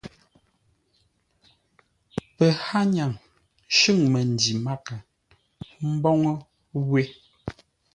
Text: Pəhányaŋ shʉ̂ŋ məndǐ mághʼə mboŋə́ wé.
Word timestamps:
Pəhányaŋ 2.35 3.11
shʉ̂ŋ 3.77 3.99
məndǐ 4.13 4.51
mághʼə 4.65 4.97
mboŋə́ 5.91 6.35
wé. 6.89 7.01